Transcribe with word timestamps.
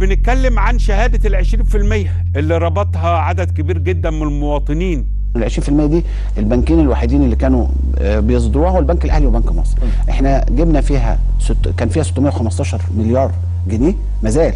بنتكلم 0.00 0.58
عن 0.58 0.78
شهادة 0.78 1.28
العشرين 1.28 1.64
في 1.64 1.76
المية 1.76 2.24
اللي 2.36 2.58
ربطها 2.58 3.08
عدد 3.10 3.50
كبير 3.50 3.78
جدا 3.78 4.10
من 4.10 4.22
المواطنين. 4.22 5.06
ال 5.36 5.50
20% 5.52 5.70
دي 5.70 6.02
البنكين 6.38 6.80
الوحيدين 6.80 7.22
اللي 7.22 7.36
كانوا 7.36 7.66
آه، 7.98 8.20
بيصدروها 8.20 8.70
هو 8.70 8.78
البنك 8.78 9.04
الأهلي 9.04 9.26
وبنك 9.26 9.52
مصر. 9.52 9.78
إحنا 10.10 10.44
جبنا 10.50 10.80
فيها 10.80 11.18
ست... 11.38 11.68
كان 11.76 11.88
فيها 11.88 12.02
615 12.02 12.80
مليار 12.96 13.32
جنيه 13.68 13.94
مازال 14.22 14.54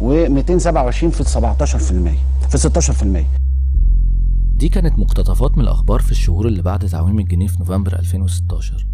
و227 0.00 1.08
في 1.08 1.24
17% 1.24 2.48
في 2.48 2.58
16% 2.92 3.04
دي 4.56 4.68
كانت 4.68 4.98
مقتطفات 4.98 5.58
من 5.58 5.64
الأخبار 5.64 6.00
في 6.00 6.10
الشهور 6.10 6.46
اللي 6.48 6.62
بعد 6.62 6.86
تعويم 6.88 7.18
الجنيه 7.18 7.46
في 7.46 7.58
نوفمبر 7.58 7.98
2016 7.98 8.86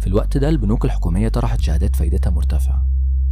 في 0.00 0.06
الوقت 0.06 0.36
ده 0.38 0.48
البنوك 0.48 0.84
الحكومية 0.84 1.28
طرحت 1.28 1.60
شهادات 1.60 1.96
فايدتها 1.96 2.30
مرتفعة. 2.30 2.86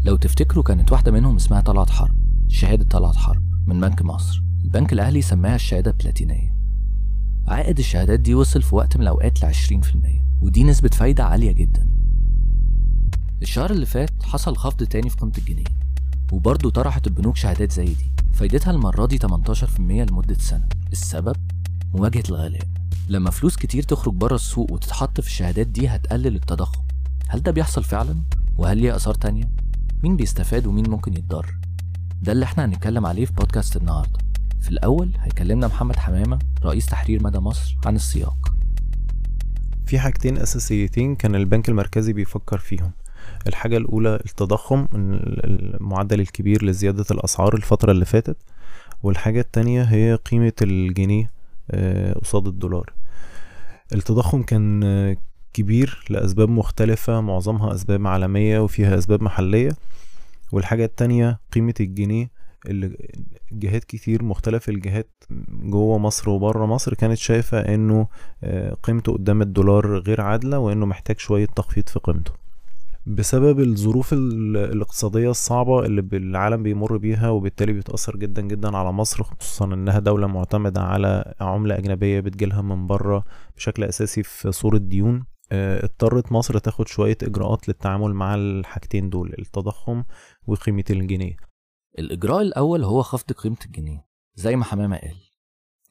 لو 0.05 0.17
تفتكروا 0.17 0.65
كانت 0.65 0.93
واحدة 0.93 1.13
منهم 1.13 1.37
اسمها 1.37 1.61
طلعت 1.61 1.91
حرب 1.91 2.15
شهادة 2.49 2.85
طلعت 2.85 3.17
حرب 3.17 3.43
من 3.67 3.81
بنك 3.81 4.03
مصر. 4.03 4.43
البنك 4.65 4.93
الأهلي 4.93 5.23
سماها 5.23 5.55
الشهادة 5.55 5.91
بلاتينية 5.91 6.57
عائد 7.49 7.79
الشهادات 7.79 8.21
دي 8.21 8.35
وصل 8.35 8.63
في 8.63 8.75
وقت 8.75 8.97
من 8.97 9.03
الأوقات 9.03 9.43
ل 9.45 9.47
20% 9.47 9.53
ودي 10.41 10.65
نسبة 10.65 10.89
فايدة 10.89 11.25
عالية 11.25 11.53
جدا. 11.53 11.89
الشهر 13.43 13.71
اللي 13.71 13.87
فات 13.87 14.23
حصل 14.23 14.57
خفض 14.57 14.83
تاني 14.83 15.11
في 15.11 15.17
قيمة 15.17 15.33
الجنيه 15.39 15.65
وبرضه 16.33 16.71
طرحت 16.71 17.07
البنوك 17.07 17.37
شهادات 17.37 17.73
زي 17.73 17.85
دي. 17.85 18.13
فايدتها 18.33 18.71
المرة 18.71 19.07
دي 19.07 19.19
18% 19.19 19.81
لمدة 19.81 20.35
سنة. 20.39 20.69
السبب؟ 20.93 21.37
مواجهة 21.95 22.23
الغلاء. 22.29 22.63
لما 23.09 23.31
فلوس 23.31 23.57
كتير 23.57 23.83
تخرج 23.83 24.15
بره 24.15 24.35
السوق 24.35 24.73
وتتحط 24.73 25.21
في 25.21 25.27
الشهادات 25.27 25.67
دي 25.67 25.89
هتقلل 25.89 26.37
التضخم. 26.37 26.83
هل 27.29 27.43
ده 27.43 27.53
بيحصل 27.53 27.85
فعلا؟ 27.85 28.17
وهل 28.59 28.79
ليه 28.79 28.97
آثار 28.97 29.15
تانية؟ 29.15 29.51
مين 30.03 30.17
بيستفاد 30.17 30.67
ومين 30.67 30.91
ممكن 30.91 31.13
يتضر؟ 31.15 31.55
ده 32.23 32.33
اللي 32.33 32.45
إحنا 32.45 32.65
هنتكلم 32.65 33.07
عليه 33.07 33.25
في 33.25 33.33
بودكاست 33.33 33.77
النهارده. 33.77 34.19
في 34.61 34.71
الأول 34.71 35.11
هيكلمنا 35.19 35.67
محمد 35.67 35.97
حمامة 35.97 36.39
رئيس 36.65 36.87
تحرير 36.87 37.23
مدى 37.23 37.39
مصر 37.39 37.77
عن 37.87 37.97
السياق. 37.97 38.55
في 39.87 39.99
حاجتين 39.99 40.39
أساسيتين 40.39 41.15
كان 41.17 41.35
البنك 41.35 41.69
المركزي 41.69 42.13
بيفكر 42.13 42.59
فيهم. 42.59 42.93
الحاجة 43.47 43.77
الأولى 43.77 44.15
التضخم 44.15 44.87
المعدل 44.95 46.21
الكبير 46.21 46.65
لزيادة 46.65 47.05
الأسعار 47.11 47.55
الفترة 47.55 47.93
اللي 47.93 48.05
فاتت. 48.05 48.37
والحاجة 49.03 49.41
التانية 49.41 49.83
هي 49.83 50.15
قيمة 50.15 50.53
الجنيه 50.63 51.31
آه، 51.71 52.13
قصاد 52.13 52.47
الدولار. 52.47 52.93
التضخم 53.95 54.43
كان 54.43 54.83
كبير 55.55 56.05
لأسباب 56.11 56.49
مختلفة 56.49 57.21
معظمها 57.21 57.75
أسباب 57.75 58.07
عالمية 58.07 58.59
وفيها 58.59 58.99
أسباب 58.99 59.23
محلية. 59.23 59.71
والحاجة 60.53 60.85
التانية 60.85 61.41
قيمة 61.53 61.75
الجنيه 61.81 62.31
اللي 62.67 62.97
جهات 63.53 63.85
كتير 63.85 64.23
مختلف 64.23 64.69
الجهات 64.69 65.25
جوه 65.51 65.99
مصر 65.99 66.31
وبره 66.31 66.67
مصر 66.67 66.95
كانت 66.95 67.19
شايفة 67.19 67.59
إنه 67.61 68.07
آه، 68.45 68.75
قيمته 68.83 69.13
قدام 69.13 69.43
الدولار 69.43 69.99
غير 69.99 70.21
عادلة 70.21 70.59
وإنه 70.59 70.87
محتاج 70.87 71.19
شوية 71.19 71.47
تخفيض 71.47 71.89
في 71.89 71.99
قيمته. 71.99 72.33
بسبب 73.07 73.61
الظروف 73.61 74.13
الاقتصادية 74.13 75.31
الصعبة 75.31 75.85
اللي 75.85 76.09
العالم 76.13 76.63
بيمر 76.63 76.97
بيها 76.97 77.31
وبالتالي 77.31 77.73
بيتأثر 77.73 78.17
جدا 78.17 78.43
جدا 78.43 78.77
على 78.77 78.93
مصر 78.93 79.23
خصوصا 79.23 79.65
إنها 79.65 79.99
دولة 79.99 80.27
معتمدة 80.27 80.81
على 80.81 81.35
عملة 81.41 81.79
أجنبية 81.79 82.21
بتجيلها 82.21 82.63
من 82.63 82.87
بره 82.87 83.25
بشكل 83.57 83.85
أساسي 83.85 84.23
في 84.23 84.53
صورة 84.53 84.79
ديون. 84.79 85.32
اضطرت 85.53 86.33
مصر 86.33 86.59
تاخد 86.59 86.89
شوية 86.89 87.19
إجراءات 87.23 87.69
للتعامل 87.69 88.15
مع 88.15 88.35
الحاجتين 88.35 89.11
دول 89.11 89.35
التضخم 89.39 90.05
وقيمة 90.47 90.85
الجنيه. 90.91 91.37
الإجراء 91.99 92.43
الأول 92.43 92.85
هو 92.85 93.03
خفض 93.03 93.33
قيمة 93.33 93.57
الجنيه 93.67 94.07
زي 94.35 94.57
ما 94.57 94.65
حمامة 94.65 94.97
قال. 94.97 95.17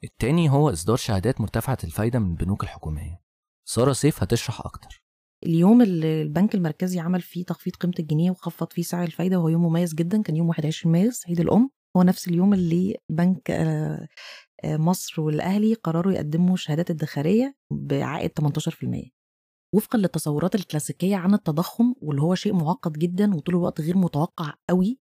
التاني 0.04 0.50
هو 0.50 0.70
إصدار 0.70 0.96
شهادات 0.96 1.42
مرتفعة 1.42 1.78
الفايدة 1.84 2.20
من 2.20 2.32
البنوك 2.32 2.64
الحكومية. 2.64 3.22
سارة 3.66 3.94
سيف 3.94 4.24
هتشرح 4.24 4.62
أكتر. 4.62 5.04
اليوم 5.46 5.82
اللي 5.82 6.22
البنك 6.22 6.56
المركزي 6.56 7.00
عمل 7.00 7.22
فيه 7.22 7.46
تخفيض 7.46 7.76
قيمة 7.76 7.94
الجنيه 8.00 8.32
وخفض 8.32 8.74
فيه 8.74 8.82
سعر 8.82 9.04
الفايدة 9.04 9.38
وهو 9.40 9.50
يوم 9.50 9.66
مميز 9.66 9.94
جدا 9.94 10.22
كان 10.22 10.36
يوم 10.36 10.50
21 10.50 10.94
مارس 10.94 11.28
عيد 11.28 11.40
الأم. 11.40 11.70
هو 11.98 12.04
نفس 12.04 12.28
اليوم 12.28 12.54
اللي 12.54 12.96
بنك 13.10 13.52
آه، 13.52 14.08
آه، 14.64 14.78
مصر 14.78 15.22
والأهلي 15.22 15.74
قرروا 15.74 16.14
يقدموا 16.14 16.56
شهادات 16.56 16.90
ادخارية 16.92 17.56
بعائد 17.72 18.30
18% 18.30 19.21
وفقا 19.76 19.98
للتصورات 20.00 20.56
الكلاسيكية 20.56 21.16
عن 21.16 21.34
التضخم 21.34 21.94
واللي 22.02 22.22
هو 22.22 22.36
شيء 22.36 22.54
معقد 22.54 22.94
جدا 22.94 23.36
وطول 23.36 23.56
الوقت 23.56 23.82
غير 23.82 23.98
متوقع 23.98 24.54
قوي. 24.70 25.00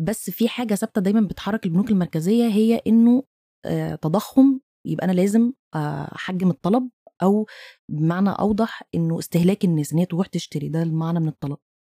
بس 0.00 0.30
في 0.30 0.48
حاجة 0.48 0.74
ثابتة 0.74 1.00
دايما 1.00 1.20
بتحرك 1.20 1.66
البنوك 1.66 1.90
المركزية 1.90 2.44
هي 2.48 2.82
إنه 2.86 3.22
آه، 3.66 3.94
تضخم 3.94 4.60
يبقى 4.86 5.04
أنا 5.04 5.12
لازم 5.12 5.52
أحجم 5.74 6.50
الطلب 6.50 6.90
أو 7.22 7.46
بمعنى 7.90 8.30
أوضح 8.30 8.82
إنه 8.94 9.18
استهلاك 9.18 9.64
الناس 9.64 9.92
إن 9.92 9.98
هي 9.98 10.06
تروح 10.06 10.26
تشتري. 10.26 10.68
ده 10.68 10.82
المعنى 10.82 11.20
من 11.20 11.28
الطلب. 11.28 11.56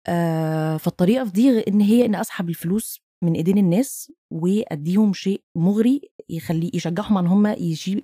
آه 0.07 0.78
فالطريقة 0.78 1.25
في 1.25 1.31
دي 1.31 1.59
إن 1.67 1.81
هي 1.81 2.06
إن 2.06 2.16
أسحب 2.16 2.50
الفلوس 2.50 3.00
من 3.23 3.34
إيدين 3.34 3.57
الناس 3.57 4.12
وأديهم 4.34 5.13
شيء 5.13 5.44
مغري 5.57 6.02
يخلي 6.30 6.72
يشجعهم 6.74 7.18
إن 7.18 7.28
هم 7.28 7.47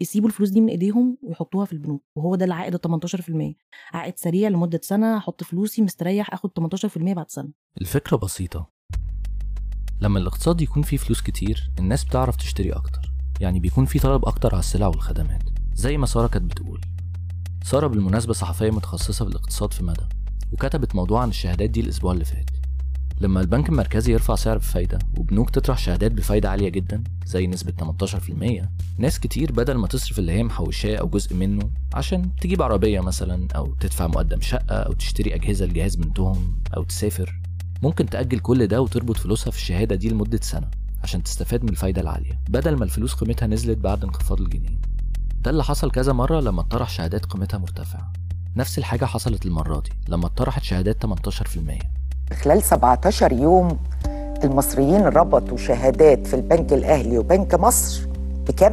يسيبوا 0.01 0.27
الفلوس 0.29 0.49
دي 0.49 0.61
من 0.61 0.69
إيديهم 0.69 1.17
ويحطوها 1.23 1.65
في 1.65 1.73
البنوك 1.73 2.03
وهو 2.15 2.35
ده 2.35 2.45
العائد 2.45 2.73
ال 2.75 2.81
18% 2.81 3.55
عائد 3.93 4.17
سريع 4.17 4.49
لمدة 4.49 4.79
سنة 4.83 5.17
أحط 5.17 5.43
فلوسي 5.43 5.81
مستريح 5.81 6.33
آخد 6.33 6.49
18% 6.49 7.13
بعد 7.13 7.29
سنة. 7.31 7.49
الفكرة 7.81 8.17
بسيطة. 8.17 8.69
لما 10.01 10.19
الاقتصاد 10.19 10.61
يكون 10.61 10.83
فيه 10.83 10.97
فلوس 10.97 11.21
كتير 11.21 11.71
الناس 11.79 12.03
بتعرف 12.03 12.35
تشتري 12.35 12.71
أكتر. 12.71 13.11
يعني 13.39 13.59
بيكون 13.59 13.85
في 13.85 13.99
طلب 13.99 14.25
أكتر 14.25 14.49
على 14.51 14.59
السلع 14.59 14.87
والخدمات 14.87 15.41
زي 15.73 15.97
ما 15.97 16.05
سارة 16.05 16.27
كانت 16.27 16.51
بتقول. 16.51 16.81
سارة 17.63 17.87
بالمناسبة 17.87 18.33
صحفية 18.33 18.71
متخصصة 18.71 19.25
في 19.25 19.31
الاقتصاد 19.31 19.73
في 19.73 19.83
مدى 19.83 20.05
وكتبت 20.53 20.95
موضوع 20.95 21.21
عن 21.21 21.29
الشهادات 21.29 21.69
دي 21.69 21.79
الأسبوع 21.81 22.11
اللي 22.13 22.25
فات. 22.25 22.49
لما 23.21 23.41
البنك 23.41 23.69
المركزي 23.69 24.13
يرفع 24.13 24.35
سعر 24.35 24.57
بفايدة 24.57 24.99
وبنوك 25.17 25.49
تطرح 25.49 25.77
شهادات 25.77 26.11
بفايدة 26.11 26.49
عالية 26.49 26.69
جدا 26.69 27.03
زي 27.25 27.47
نسبة 27.47 27.73
18% 28.05 28.65
ناس 28.97 29.19
كتير 29.19 29.51
بدل 29.51 29.73
ما 29.73 29.87
تصرف 29.87 30.19
اللي 30.19 30.31
هي 30.31 30.43
محوشاة 30.43 30.95
أو 30.97 31.09
جزء 31.09 31.35
منه 31.35 31.69
عشان 31.93 32.35
تجيب 32.35 32.61
عربية 32.61 32.99
مثلا 32.99 33.47
أو 33.55 33.73
تدفع 33.73 34.07
مقدم 34.07 34.41
شقة 34.41 34.75
أو 34.75 34.93
تشتري 34.93 35.35
أجهزة 35.35 35.65
لجهاز 35.65 35.95
بنتهم 35.95 36.55
أو 36.77 36.83
تسافر. 36.83 37.41
ممكن 37.83 38.05
تأجل 38.05 38.39
كل 38.39 38.67
ده 38.67 38.81
وتربط 38.81 39.17
فلوسها 39.17 39.51
في 39.51 39.57
الشهادة 39.57 39.95
دي 39.95 40.09
لمدة 40.09 40.39
سنة 40.41 40.67
عشان 41.03 41.23
تستفاد 41.23 41.63
من 41.63 41.69
الفايدة 41.69 42.01
العالية 42.01 42.39
بدل 42.49 42.75
ما 42.75 42.83
الفلوس 42.83 43.13
قيمتها 43.13 43.47
نزلت 43.47 43.77
بعد 43.77 44.03
انخفاض 44.03 44.41
الجنيه. 44.41 44.81
ده 45.41 45.51
اللي 45.51 45.63
حصل 45.63 45.91
كذا 45.91 46.13
مرة 46.13 46.39
لما 46.39 46.61
اتطرح 46.61 46.89
شهادات 46.89 47.25
قيمتها 47.25 47.57
مرتفعة. 47.57 48.13
نفس 48.55 48.77
الحاجة 48.77 49.05
حصلت 49.05 49.45
المرة 49.45 49.79
دي 49.79 49.89
لما 50.09 50.25
اتطرحت 50.25 50.63
شهادات 50.63 51.05
18% 51.05 52.00
خلال 52.33 52.63
17 52.63 53.33
يوم 53.33 53.77
المصريين 54.43 55.01
ربطوا 55.01 55.57
شهادات 55.57 56.27
في 56.27 56.33
البنك 56.33 56.73
الأهلي 56.73 57.17
وبنك 57.17 57.55
مصر 57.55 58.07
بكم؟ 58.47 58.71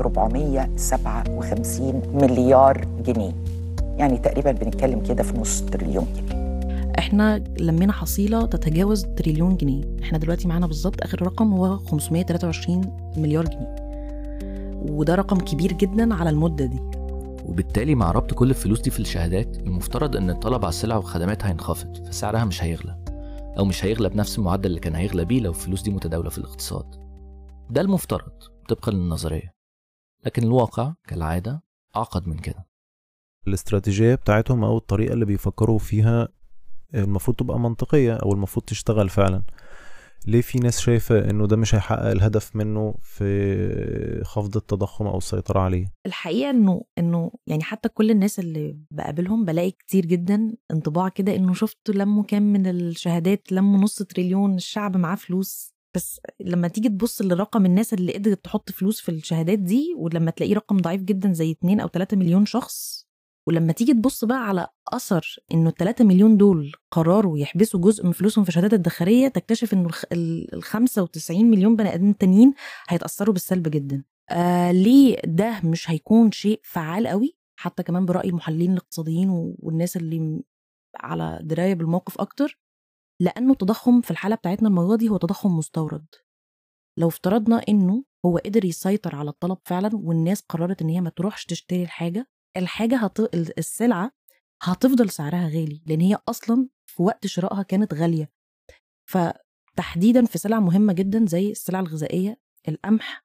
457 0.00 2.02
مليار 2.14 2.84
جنيه. 3.06 3.32
يعني 3.96 4.18
تقريبا 4.18 4.52
بنتكلم 4.52 5.00
كده 5.00 5.22
في 5.22 5.38
نص 5.38 5.60
تريليون 5.60 6.06
جنيه. 6.16 6.44
إحنا 6.98 7.44
لمينا 7.60 7.92
حصيلة 7.92 8.46
تتجاوز 8.46 9.04
تريليون 9.04 9.56
جنيه. 9.56 9.82
إحنا 10.02 10.18
دلوقتي 10.18 10.48
معانا 10.48 10.66
بالظبط 10.66 11.02
آخر 11.02 11.22
رقم 11.22 11.52
هو 11.52 11.76
523 11.76 12.80
مليار 13.16 13.44
جنيه. 13.44 13.74
وده 14.90 15.14
رقم 15.14 15.36
كبير 15.36 15.72
جدا 15.72 16.14
على 16.14 16.30
المدة 16.30 16.64
دي. 16.64 16.80
وبالتالي 17.44 17.94
مع 17.94 18.10
ربط 18.10 18.34
كل 18.34 18.50
الفلوس 18.50 18.80
دي 18.80 18.90
في 18.90 19.00
الشهادات 19.00 19.56
المفترض 19.58 20.16
إن 20.16 20.30
الطلب 20.30 20.64
على 20.64 20.68
السلع 20.68 20.96
والخدمات 20.96 21.44
هينخفض 21.44 22.06
فسعرها 22.06 22.44
مش 22.44 22.62
هيغلى. 22.62 23.04
أو 23.58 23.64
مش 23.64 23.84
هيغلى 23.84 24.08
بنفس 24.08 24.38
المعدل 24.38 24.66
اللي 24.70 24.80
كان 24.80 24.94
هيغلى 24.94 25.24
بيه 25.24 25.40
لو 25.40 25.50
الفلوس 25.50 25.82
دي 25.82 25.90
متداولة 25.90 26.30
في 26.30 26.38
الاقتصاد. 26.38 26.90
ده 27.70 27.80
المفترض 27.80 28.32
طبقا 28.68 28.92
للنظرية. 28.92 29.54
لكن 30.26 30.42
الواقع 30.42 30.94
كالعادة 31.08 31.62
أعقد 31.96 32.28
من 32.28 32.38
كده. 32.38 32.66
الاستراتيجية 33.48 34.14
بتاعتهم 34.14 34.64
أو 34.64 34.76
الطريقة 34.76 35.12
اللي 35.12 35.24
بيفكروا 35.24 35.78
فيها 35.78 36.28
المفروض 36.94 37.36
تبقى 37.36 37.60
منطقية 37.60 38.14
أو 38.14 38.32
المفروض 38.32 38.64
تشتغل 38.64 39.08
فعلا. 39.08 39.42
ليه 40.26 40.40
في 40.40 40.58
ناس 40.58 40.80
شايفة 40.80 41.30
إنه 41.30 41.46
ده 41.46 41.56
مش 41.56 41.74
هيحقق 41.74 42.10
الهدف 42.10 42.56
منه 42.56 42.94
في 43.02 44.22
خفض 44.24 44.56
التضخم 44.56 45.06
أو 45.06 45.18
السيطرة 45.18 45.60
عليه؟ 45.60 45.92
الحقيقة 46.06 46.50
إنه 46.50 46.84
إنه 46.98 47.32
يعني 47.46 47.62
حتى 47.62 47.88
كل 47.88 48.10
الناس 48.10 48.38
اللي 48.38 48.78
بقابلهم 48.90 49.44
بلاقي 49.44 49.70
كتير 49.70 50.06
جدا 50.06 50.54
انطباع 50.70 51.08
كده 51.08 51.36
إنه 51.36 51.54
شفت 51.54 51.90
لموا 51.90 52.22
كام 52.22 52.42
من 52.52 52.66
الشهادات 52.66 53.52
لموا 53.52 53.78
نص 53.80 54.02
تريليون 54.02 54.54
الشعب 54.54 54.96
معاه 54.96 55.16
فلوس. 55.16 55.74
بس 55.94 56.20
لما 56.40 56.68
تيجي 56.68 56.88
تبص 56.88 57.22
لرقم 57.22 57.66
الناس 57.66 57.94
اللي 57.94 58.12
قدرت 58.12 58.44
تحط 58.44 58.70
فلوس 58.72 59.00
في 59.00 59.08
الشهادات 59.08 59.58
دي 59.58 59.94
ولما 59.96 60.30
تلاقيه 60.30 60.54
رقم 60.54 60.76
ضعيف 60.76 61.02
جدا 61.02 61.32
زي 61.32 61.50
2 61.50 61.80
أو 61.80 61.88
3 61.88 62.16
مليون 62.16 62.46
شخص 62.46 63.03
ولما 63.48 63.72
تيجي 63.72 63.92
تبص 63.94 64.24
بقى 64.24 64.48
على 64.48 64.66
أثر 64.92 65.36
إنه 65.54 65.68
ال 65.68 65.74
3 65.74 66.04
مليون 66.04 66.36
دول 66.36 66.72
قرروا 66.90 67.38
يحبسوا 67.38 67.80
جزء 67.80 68.06
من 68.06 68.12
فلوسهم 68.12 68.44
في 68.44 68.48
الشهادات 68.48 68.72
الادخاريه 68.72 69.28
تكتشف 69.28 69.72
إنه 69.72 69.90
ال 70.12 70.54
ال 70.54 70.62
95 70.62 71.44
مليون 71.50 71.76
بني 71.76 71.94
آدمين 71.94 72.16
تانيين 72.16 72.54
هيتأثروا 72.88 73.32
بالسلب 73.32 73.68
جدا. 73.68 74.04
آه 74.30 74.72
ليه 74.72 75.16
ده 75.24 75.60
مش 75.64 75.90
هيكون 75.90 76.32
شيء 76.32 76.60
فعال 76.64 77.06
قوي 77.08 77.36
حتى 77.58 77.82
كمان 77.82 78.06
برأي 78.06 78.28
المحللين 78.28 78.72
الاقتصاديين 78.72 79.28
والناس 79.58 79.96
اللي 79.96 80.42
على 80.96 81.38
دراية 81.42 81.74
بالموقف 81.74 82.20
أكتر 82.20 82.58
لأنه 83.20 83.52
التضخم 83.52 84.00
في 84.00 84.10
الحالة 84.10 84.36
بتاعتنا 84.36 84.68
المرة 84.68 84.96
دي 84.96 85.08
هو 85.08 85.16
تضخم 85.16 85.56
مستورد. 85.56 86.06
لو 86.98 87.08
افترضنا 87.08 87.56
إنه 87.68 88.04
هو 88.26 88.38
قدر 88.38 88.64
يسيطر 88.64 89.16
على 89.16 89.30
الطلب 89.30 89.58
فعلا 89.64 89.90
والناس 89.94 90.40
قررت 90.48 90.82
إن 90.82 90.88
هي 90.88 91.00
ما 91.00 91.10
تروحش 91.10 91.44
تشتري 91.46 91.82
الحاجة 91.82 92.26
الحاجة 92.56 92.96
هت... 92.96 93.20
السلعة 93.58 94.12
هتفضل 94.62 95.10
سعرها 95.10 95.48
غالي 95.48 95.82
لأن 95.86 96.00
هي 96.00 96.18
أصلا 96.28 96.68
في 96.86 97.02
وقت 97.02 97.26
شرائها 97.26 97.62
كانت 97.62 97.94
غالية. 97.94 98.30
فتحديدا 99.10 100.24
في 100.24 100.38
سلع 100.38 100.60
مهمة 100.60 100.92
جدا 100.92 101.26
زي 101.26 101.50
السلع 101.50 101.80
الغذائية 101.80 102.40
القمح 102.68 103.24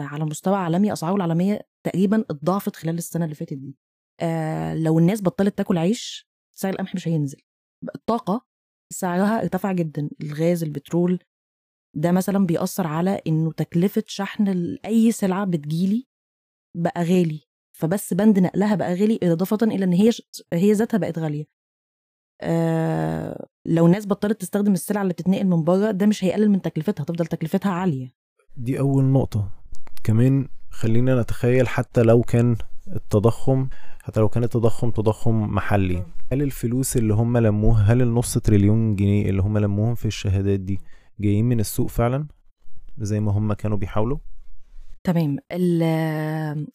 على 0.00 0.24
مستوى 0.24 0.56
عالمي 0.56 0.92
أسعاره 0.92 1.14
العالمية 1.16 1.68
تقريبا 1.86 2.20
اتضاعفت 2.30 2.76
خلال 2.76 2.98
السنة 2.98 3.24
اللي 3.24 3.34
فاتت 3.34 3.52
دي. 3.54 3.76
آه 4.20 4.74
لو 4.74 4.98
الناس 4.98 5.22
بطلت 5.22 5.58
تاكل 5.58 5.78
عيش 5.78 6.28
سعر 6.58 6.72
القمح 6.72 6.94
مش 6.94 7.08
هينزل. 7.08 7.42
الطاقة 7.94 8.46
سعرها 8.92 9.42
ارتفع 9.42 9.72
جدا 9.72 10.10
الغاز 10.22 10.62
البترول 10.62 11.18
ده 11.96 12.12
مثلا 12.12 12.46
بيأثر 12.46 12.86
على 12.86 13.20
إنه 13.26 13.52
تكلفة 13.52 14.04
شحن 14.06 14.76
أي 14.84 15.12
سلعة 15.12 15.44
بتجيلي 15.46 16.06
بقى 16.76 17.02
غالي. 17.04 17.45
فبس 17.76 18.14
بند 18.14 18.38
نقلها 18.38 18.74
بقى 18.74 18.94
غالي 18.94 19.18
إضافة 19.22 19.58
إلى 19.62 19.84
إن 19.84 19.92
هي 19.92 20.10
هي 20.52 20.72
ذاتها 20.72 20.98
بقت 20.98 21.18
غالية. 21.18 21.44
آه 22.40 23.46
لو 23.66 23.86
الناس 23.86 24.06
بطلت 24.06 24.40
تستخدم 24.40 24.72
السلع 24.72 25.02
اللي 25.02 25.12
بتتنقل 25.12 25.46
من 25.46 25.64
بره 25.64 25.90
ده 25.90 26.06
مش 26.06 26.24
هيقلل 26.24 26.50
من 26.50 26.62
تكلفتها 26.62 27.02
هتفضل 27.02 27.26
تكلفتها 27.26 27.72
عالية. 27.72 28.14
دي 28.56 28.78
أول 28.78 29.04
نقطة. 29.04 29.50
كمان 30.04 30.48
خلينا 30.70 31.20
نتخيل 31.20 31.68
حتى 31.68 32.02
لو 32.02 32.22
كان 32.22 32.56
التضخم 32.88 33.68
حتى 34.02 34.20
لو 34.20 34.28
كان 34.28 34.44
التضخم 34.44 34.90
تضخم 34.90 35.54
محلي. 35.54 36.02
هل 36.32 36.42
الفلوس 36.42 36.96
اللي 36.96 37.14
هم 37.14 37.38
لموها 37.38 37.82
هل 37.92 38.02
النص 38.02 38.38
تريليون 38.38 38.96
جنيه 38.96 39.30
اللي 39.30 39.42
هم 39.42 39.58
لموهم 39.58 39.94
في 39.94 40.04
الشهادات 40.06 40.60
دي 40.60 40.78
جايين 41.20 41.44
من 41.44 41.60
السوق 41.60 41.88
فعلا؟ 41.90 42.26
زي 42.98 43.20
ما 43.20 43.32
هم 43.32 43.52
كانوا 43.52 43.76
بيحاولوا؟ 43.76 44.18
تمام. 45.04 45.36
ال- 45.52 46.66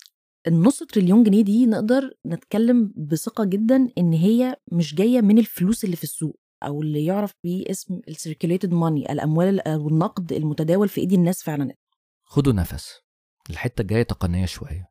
النص 0.48 0.84
تريليون 0.84 1.24
جنيه 1.24 1.42
دي 1.42 1.66
نقدر 1.66 2.14
نتكلم 2.26 2.94
بثقة 2.96 3.44
جدا 3.46 3.90
إن 3.98 4.14
هي 4.14 4.56
مش 4.72 4.96
جاية 4.96 5.22
من 5.22 5.38
الفلوس 5.38 5.84
اللي 5.84 5.96
في 5.96 6.04
السوق 6.04 6.40
أو 6.64 6.82
اللي 6.82 7.06
يعرف 7.06 7.36
بيه 7.44 7.72
اسم 7.72 8.00
ال 8.08 8.14
circulated 8.14 8.74
money 8.74 9.12
الأموال 9.12 9.68
أو 9.68 9.88
النقد 9.88 10.34
المتداول 10.34 10.90
في 10.90 11.02
ايدي 11.02 11.16
الناس 11.16 11.44
فعلا. 11.44 11.76
خدوا 12.24 12.54
نفس. 12.54 13.00
الحتة 13.50 13.82
الجاية 13.82 14.04
تقنية 14.04 14.46
شوية. 14.46 14.91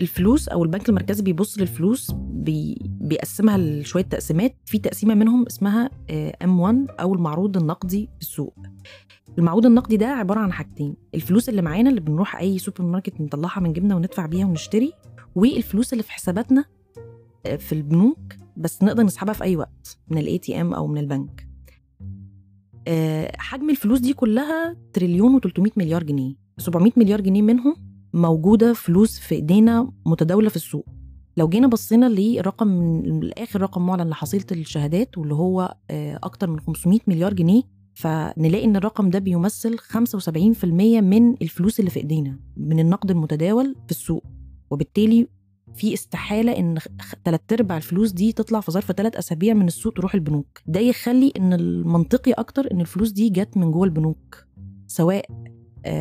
الفلوس 0.00 0.48
أو 0.48 0.64
البنك 0.64 0.88
المركزي 0.88 1.22
بيبص 1.22 1.58
للفلوس 1.58 2.10
بي 2.16 2.78
بيقسمها 2.84 3.58
لشوية 3.58 4.02
تقسيمات. 4.02 4.56
في 4.64 4.78
تقسيمة 4.78 5.14
منهم 5.14 5.46
اسمها 5.46 5.90
M 6.44 6.60
1 6.60 6.86
أو 7.00 7.14
المعروض 7.14 7.56
النقدي 7.56 8.08
في 8.14 8.20
السوق 8.20 8.54
المعروض 9.38 9.66
النقدي 9.66 9.96
ده 9.96 10.06
عبارة 10.06 10.40
عن 10.40 10.52
حاجتين 10.52 10.94
الفلوس 11.14 11.48
اللي 11.48 11.62
معانا 11.62 11.90
اللي 11.90 12.00
بنروح 12.00 12.36
أي 12.36 12.58
سوبر 12.58 12.82
ماركت 12.84 13.20
نطلعها 13.20 13.60
من 13.60 13.72
جيبنا 13.72 13.94
وندفع 13.94 14.26
بيها 14.26 14.46
ونشتري 14.46 14.92
والفلوس 15.34 15.92
اللي 15.92 16.02
في 16.02 16.12
حساباتنا 16.12 16.64
آه، 17.46 17.56
في 17.56 17.72
البنوك 17.72 18.18
بس 18.56 18.82
نقدر 18.82 19.02
نسحبها 19.02 19.34
في 19.34 19.44
أي 19.44 19.56
وقت 19.56 19.98
من 20.08 20.18
ال 20.18 20.38
ATM 20.38 20.74
أو 20.74 20.86
من 20.86 20.98
البنك. 20.98 21.48
آه، 22.88 23.32
حجم 23.38 23.70
الفلوس 23.70 23.98
دي 23.98 24.12
كلها 24.12 24.76
تريليون 24.92 25.40
و300 25.40 25.70
مليار 25.76 26.02
جنيه. 26.02 26.34
700 26.58 26.92
مليار 26.96 27.20
جنيه 27.20 27.42
منهم 27.42 27.76
موجودة 28.16 28.72
فلوس 28.72 29.18
في 29.18 29.34
إيدينا 29.34 29.92
متداولة 30.06 30.48
في 30.48 30.56
السوق. 30.56 30.86
لو 31.36 31.48
جينا 31.48 31.66
بصينا 31.66 32.06
لرقم 32.08 32.68
من 32.68 33.22
الآخر 33.22 33.60
رقم 33.62 33.86
معلن 33.86 34.08
لحصيلة 34.08 34.44
الشهادات 34.52 35.18
واللي 35.18 35.34
هو 35.34 35.74
آه، 35.90 36.18
أكتر 36.22 36.50
من 36.50 36.60
500 36.60 36.98
مليار 37.06 37.34
جنيه 37.34 37.62
فنلاقي 37.94 38.64
إن 38.64 38.76
الرقم 38.76 39.10
ده 39.10 39.18
بيمثل 39.18 39.78
75% 39.78 40.64
من 41.00 41.32
الفلوس 41.42 41.80
اللي 41.80 41.90
في 41.90 42.00
إيدينا 42.00 42.38
من 42.56 42.80
النقد 42.80 43.10
المتداول 43.10 43.74
في 43.86 43.90
السوق. 43.90 44.24
وبالتالي 44.70 45.28
في 45.74 45.94
استحالة 45.94 46.52
إن 46.58 46.78
تلات 47.24 47.52
أرباع 47.52 47.76
الفلوس 47.76 48.12
دي 48.12 48.32
تطلع 48.32 48.60
في 48.60 48.72
ظرف 48.72 48.92
ثلاث 48.92 49.16
أسابيع 49.16 49.54
من 49.54 49.66
السوق 49.66 49.92
تروح 49.92 50.14
البنوك. 50.14 50.60
ده 50.66 50.80
يخلي 50.80 51.32
إن 51.36 51.52
المنطقي 51.52 52.32
أكتر 52.32 52.72
إن 52.72 52.80
الفلوس 52.80 53.10
دي 53.10 53.28
جت 53.28 53.56
من 53.56 53.70
جوه 53.70 53.84
البنوك 53.84 54.46
سواء 54.86 55.24